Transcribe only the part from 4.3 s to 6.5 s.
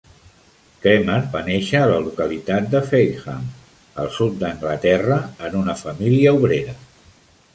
d'Anglaterra, en una família